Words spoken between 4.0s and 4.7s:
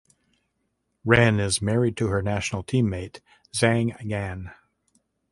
Yan.